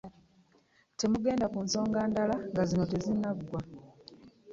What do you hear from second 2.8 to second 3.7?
tezinnaggwa.